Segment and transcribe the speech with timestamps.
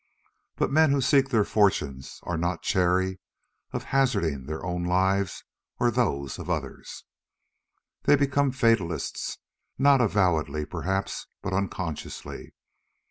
[0.55, 3.19] But men who seek their fortunes are not chary
[3.71, 5.43] of hazarding their own lives
[5.79, 7.03] or those of others.
[8.05, 9.37] They become fatalists,
[9.77, 12.55] not avowedly perhaps, but unconsciously.